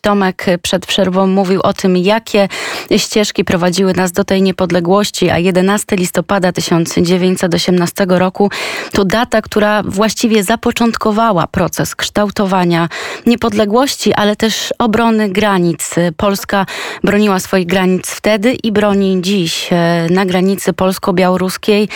[0.00, 2.48] Tomek przed przerwą mówił o tym, jakie
[2.96, 8.50] ścieżki prowadziły nas do tej niepodległości, a 11 listopada 1918 roku
[8.92, 12.88] to data, która właściwie zapoczątkowała proces kształtowania
[13.26, 15.94] niepodległości, ale też obrony granic.
[16.16, 16.66] Polska
[17.04, 21.88] broniła swoich granic wtedy i broni dziś e, na granicy polsko-białoruskiej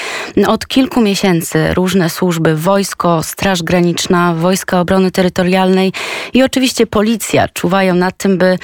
[0.46, 5.92] od kilku miesięcy różne służby, wojsko, Straż Graniczna, Wojska Obrony Terytorialnej
[6.34, 8.58] i oczywiście policja czuwają nad tym, by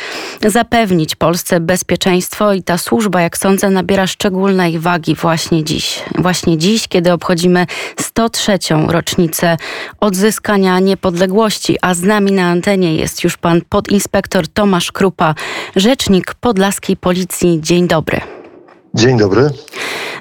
[0.46, 6.02] zapewnić Polsce bezpieczeństwo i ta służba, jak sądzę, nabiera szczególnej wagi właśnie dziś.
[6.18, 7.66] Właśnie dziś, kiedy obchodzimy
[8.00, 8.58] 103.
[8.88, 9.56] rocznicę
[10.00, 15.34] odzyskania niepodległości, a z nami na antenie jest już pan podinspektor Tomasz Krupa,
[15.76, 17.58] rzecznik Podlaskiej Policji.
[17.62, 18.20] Dzień dobry.
[18.94, 19.50] Dzień dobry.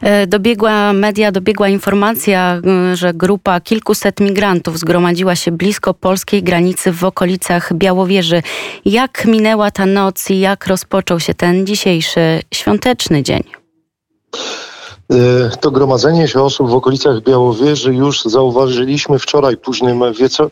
[0.02, 2.62] E, dobiegła media, dobiegła informacja,
[2.94, 8.41] że grupa kilkuset migrantów zgromadziła się blisko polskiej granicy w okolicach Białowieży.
[8.85, 13.44] Jak minęła ta noc i jak rozpoczął się ten dzisiejszy świąteczny dzień?
[15.12, 20.02] E, to gromadzenie się osób w okolicach Białowieży już zauważyliśmy wczoraj późnym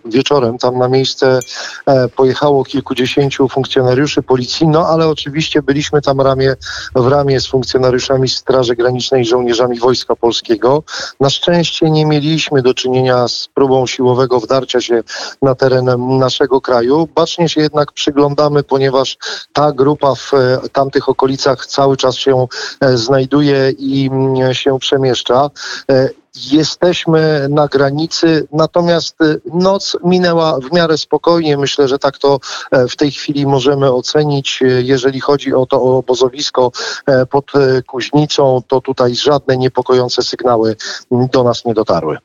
[0.06, 0.58] wieczorem.
[0.58, 1.40] Tam na miejsce
[1.86, 6.56] e, pojechało kilkudziesięciu funkcjonariuszy policji, no ale oczywiście byliśmy tam ramię
[6.96, 10.84] w ramię z funkcjonariuszami Straży Granicznej i żołnierzami Wojska Polskiego.
[11.20, 15.04] Na szczęście nie mieliśmy do czynienia z próbą siłowego wdarcia się
[15.42, 17.08] na teren naszego kraju.
[17.16, 19.18] Bacznie się jednak przyglądamy, ponieważ
[19.54, 22.48] ta grupa w e, tamtych okolicach cały czas się
[22.96, 25.50] znajduje i mm, się przemieszcza.
[25.92, 26.10] E,
[26.52, 31.58] jesteśmy na granicy, natomiast e, noc minęła w miarę spokojnie.
[31.58, 32.40] Myślę, że tak to
[32.72, 34.60] e, w tej chwili możemy ocenić.
[34.84, 36.72] Jeżeli chodzi o to obozowisko
[37.30, 37.52] pod
[37.88, 40.76] Kuźnicą, to tutaj żadne niepokojące sygnały
[41.12, 42.18] do nas nie dotarły.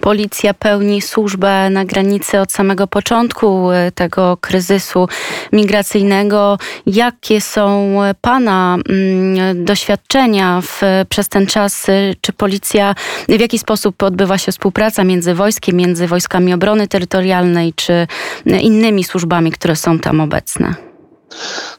[0.00, 5.08] Policja pełni służbę na granicy od samego początku e, tego kryzysu
[5.52, 6.58] migracyjnego.
[6.86, 11.86] Jakie są Pana mm, doświadczenia w, przez ten czas?
[12.20, 12.94] Czy policja,
[13.28, 18.06] w jaki sposób odbywa się współpraca między wojskiem, między wojskami obrony terytorialnej, czy
[18.60, 20.87] innymi służbami, które są tam obecne?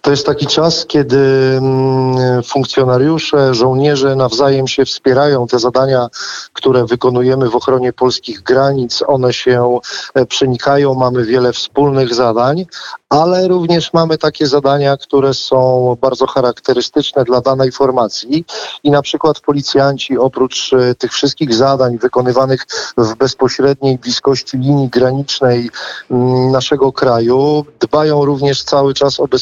[0.02, 1.18] To jest taki czas, kiedy
[1.58, 5.48] mm, funkcjonariusze, żołnierze nawzajem się wspierają.
[5.48, 6.08] Te zadania,
[6.54, 9.80] które wykonujemy w ochronie polskich granic, one się
[10.14, 10.94] e, przenikają.
[10.94, 12.66] Mamy wiele wspólnych zadań,
[13.10, 18.46] ale również mamy takie zadania, które są bardzo charakterystyczne dla danej formacji.
[18.84, 22.68] I na przykład policjanci, oprócz e, tych wszystkich zadań wykonywanych
[22.98, 25.70] w bezpośredniej bliskości linii granicznej
[26.12, 29.39] mm, naszego kraju, dbają również cały czas o bezpieczeństwo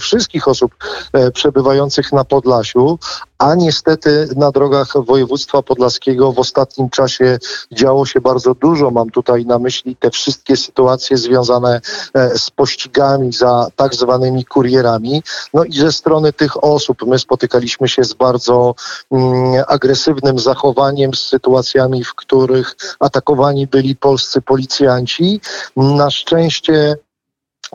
[0.00, 0.74] wszystkich osób
[1.12, 2.98] e, przebywających na Podlasiu,
[3.42, 7.38] a niestety na drogach województwa podlaskiego w ostatnim czasie
[7.72, 8.90] działo się bardzo dużo.
[8.90, 11.80] Mam tutaj na myśli te wszystkie sytuacje związane
[12.14, 15.22] e, z pościgami za tak zwanymi kurierami.
[15.54, 18.74] No i ze strony tych osób my spotykaliśmy się z bardzo
[19.10, 25.40] mm, agresywnym zachowaniem, z sytuacjami, w których atakowani byli polscy policjanci.
[25.76, 26.96] Na szczęście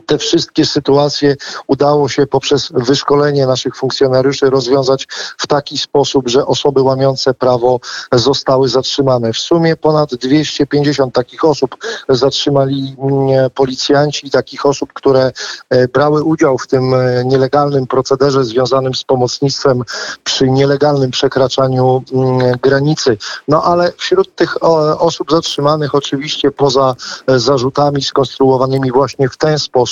[0.06, 1.36] te wszystkie sytuacje
[1.66, 5.06] udało się poprzez wyszkolenie naszych funkcjonariuszy rozwiązać
[5.38, 7.80] w taki sposób, że osoby łamiące prawo
[8.12, 9.32] zostały zatrzymane.
[9.32, 11.76] W sumie ponad 250 takich osób
[12.08, 15.32] zatrzymali mm, policjanci, takich osób, które
[15.70, 19.82] e, brały udział w tym e, nielegalnym procederze związanym z pomocnictwem
[20.24, 23.16] przy nielegalnym przekraczaniu mm, granicy.
[23.48, 24.62] No ale wśród tych
[24.98, 26.94] osób zatrzymanych oczywiście poza
[27.26, 29.87] e, zarzutami skonstruowanymi właśnie w ten sposób,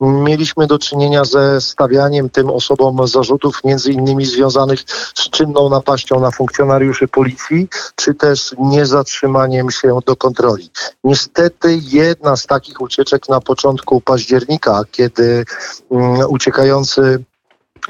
[0.00, 4.80] Mieliśmy do czynienia ze stawianiem tym osobom zarzutów między innymi związanych
[5.14, 10.70] z czynną napaścią na funkcjonariuszy policji, czy też niezatrzymaniem się do kontroli.
[11.04, 15.44] Niestety jedna z takich ucieczek na początku października, kiedy
[15.88, 17.24] um, uciekający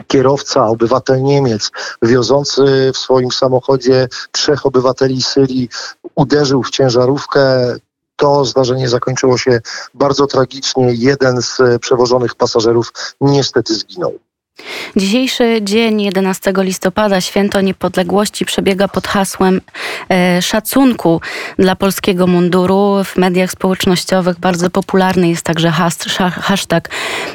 [0.07, 1.71] kierowca, obywatel Niemiec,
[2.03, 5.69] wiozący w swoim samochodzie trzech obywateli Syrii,
[6.15, 7.75] uderzył w ciężarówkę,
[8.16, 9.60] to zdarzenie zakończyło się
[9.94, 10.93] bardzo tragicznie.
[10.94, 14.18] Jeden z przewożonych pasażerów niestety zginął.
[14.97, 19.61] Dzisiejszy dzień 11 listopada, święto niepodległości, przebiega pod hasłem
[20.11, 21.21] e, szacunku
[21.59, 23.05] dla polskiego munduru.
[23.05, 25.71] W mediach społecznościowych bardzo popularny jest także
[26.43, 26.91] hashtag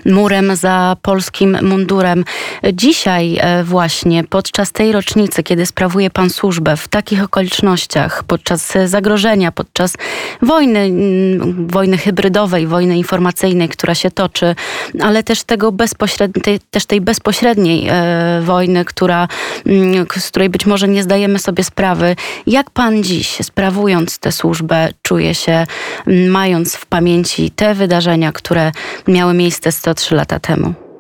[0.06, 2.26] murem za polskim mundurem.
[2.74, 9.52] Dzisiaj e, właśnie, podczas tej rocznicy, kiedy sprawuje pan służbę w takich okolicznościach, podczas zagrożenia,
[9.52, 9.94] podczas
[10.42, 10.92] wojny,
[11.68, 14.56] wojny hybrydowej, wojny informacyjnej, która się toczy,
[15.02, 17.90] ale też tego bezpośredniej, też tej bezpośredniej bezpośredniej
[18.42, 19.28] wojny, która,
[19.66, 22.16] mm, z której być może nie zdajemy sobie sprawy.
[22.48, 25.66] Jak pan dziś, sprawując tę służbę, czuje się,
[26.30, 28.72] mając w pamięci te wydarzenia, które
[29.08, 30.91] miały miejsce 103 lata temu?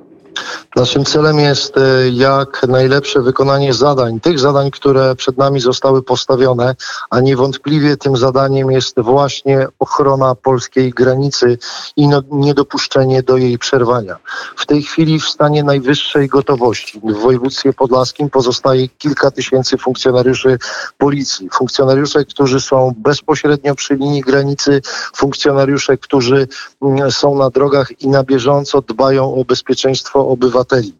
[0.76, 6.76] Naszym celem jest e, jak najlepsze wykonanie zadań, tych zadań, które przed nami zostały postawione,
[7.10, 11.58] a niewątpliwie tym zadaniem jest właśnie ochrona polskiej granicy
[11.96, 14.18] i no, niedopuszczenie do jej przerwania.
[14.58, 20.58] W tej chwili w stanie najwyższej gotowości w województwie podlaskim pozostaje kilka tysięcy funkcjonariuszy
[20.98, 21.50] policji.
[21.54, 24.82] Funkcjonariusze, którzy są bezpośrednio przy linii granicy,
[25.16, 26.48] funkcjonariusze, którzy
[26.82, 30.94] mm, są na drogach i na bieżąco dbają o bezpieczeństwo obywateli.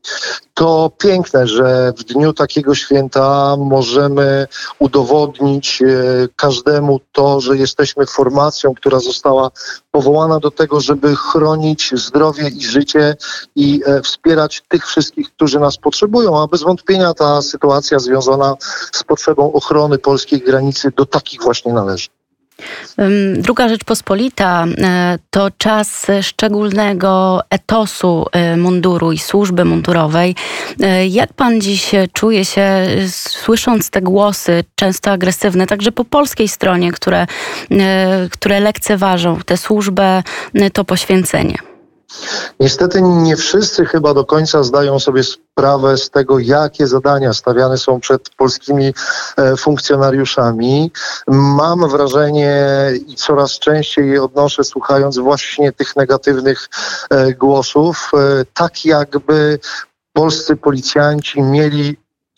[0.54, 4.48] To piękne, że w dniu takiego święta możemy
[4.80, 5.88] udowodnić e,
[6.36, 9.52] każdemu to, że jesteśmy formacją, która została
[9.92, 13.16] powołana do tego, żeby chronić zdrowie i życie
[13.56, 16.42] i e, wspierać tych wszystkich, którzy nas potrzebują.
[16.42, 18.56] A bez wątpienia ta sytuacja związana
[18.92, 22.08] z potrzebą ochrony polskiej granicy do takich właśnie należy.
[23.36, 30.36] Druga Rzeczpospolita e, to czas szczególnego etosu e, munduru i służby mundurowej.
[30.80, 36.92] E, jak pan dziś czuje się, słysząc te głosy, często agresywne, także po polskiej stronie,
[36.92, 37.28] które,
[38.32, 40.24] które lekceważą tę służbę,
[40.74, 41.71] to poświęcenie?
[42.60, 48.00] Niestety nie wszyscy chyba do końca zdają sobie sprawę z tego, jakie zadania stawiane są
[48.00, 48.94] przed polskimi
[49.38, 50.92] e, funkcjonariuszami.
[51.28, 52.66] Mam wrażenie
[53.08, 56.70] i coraz częściej je odnoszę, słuchając właśnie tych negatywnych
[57.10, 59.60] e, głosów, e, tak jakby
[60.14, 61.98] polscy policjanci mieli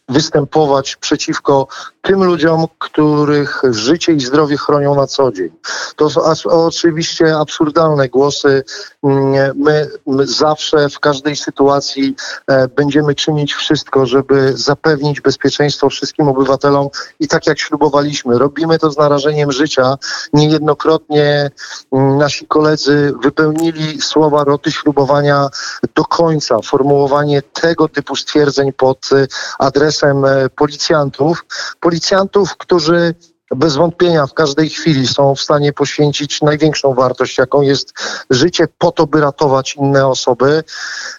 [0.09, 1.67] występować przeciwko
[2.03, 5.49] tym ludziom, których życie i zdrowie chronią na co dzień.
[5.95, 8.63] To są oczywiście absurdalne głosy.
[9.03, 12.15] Mm, my, my zawsze w każdej sytuacji
[12.47, 16.87] e, będziemy czynić wszystko, żeby zapewnić bezpieczeństwo wszystkim obywatelom
[17.19, 19.97] i tak jak ślubowaliśmy, robimy to z narażeniem życia.
[20.33, 21.51] Niejednokrotnie
[21.91, 25.49] mm, nasi koledzy wypełnili słowa roty ślubowania
[25.95, 26.57] do końca.
[26.63, 29.27] Formułowanie tego typu stwierdzeń pod e,
[29.59, 31.45] adresem e, policjantów
[31.93, 33.15] policjantów, którzy
[33.55, 37.93] bez wątpienia w każdej chwili są w stanie poświęcić największą wartość, jaką jest
[38.29, 40.63] życie, po to, by ratować inne osoby.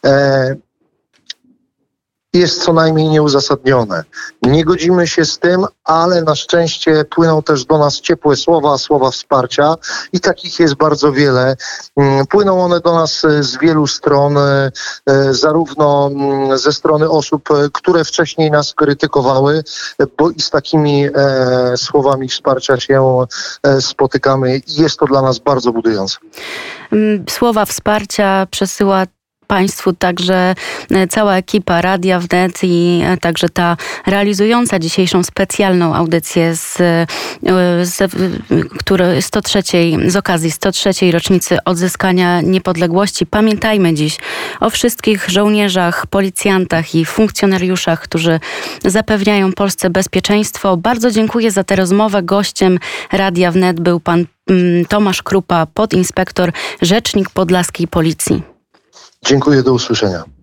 [0.07, 0.57] E,
[2.35, 4.05] jest co najmniej nieuzasadnione.
[4.43, 9.11] Nie godzimy się z tym, ale na szczęście płyną też do nas ciepłe słowa, słowa
[9.11, 9.75] wsparcia
[10.13, 11.57] i takich jest bardzo wiele.
[11.97, 14.73] Mm, płyną one do nas e, z wielu stron, e,
[15.07, 19.65] e, zarówno mm, ze strony osób, które wcześniej nas krytykowały,
[20.19, 21.09] bo i z takimi
[21.77, 23.25] słowami wsparcia się
[23.81, 26.17] spotykamy i jest to dla nas bardzo budujące.
[26.93, 29.07] Mm, słowa wsparcia przesyła
[29.47, 30.55] Państwu także
[30.91, 33.77] e, cała ekipa Radia Wnet i e, także ta
[34.07, 37.07] realizująca dzisiejszą specjalną audycję z, e,
[37.83, 38.13] z,
[38.79, 39.63] który 103,
[40.07, 40.91] z okazji 103.
[41.13, 43.27] rocznicy odzyskania niepodległości.
[43.27, 44.17] Pamiętajmy dziś
[44.61, 48.41] o wszystkich żołnierzach, policjantach i funkcjonariuszach, którzy
[48.85, 50.77] zapewniają Polsce bezpieczeństwo.
[50.77, 52.23] Bardzo dziękuję za tę rozmowę.
[52.23, 52.79] Gościem
[53.13, 56.53] Radia Wnet był pan mm, Tomasz Krupa, podinspektor,
[56.83, 58.54] rzecznik Podlaskiej Policji.
[59.25, 60.25] Dziękuję, do usłyszenia.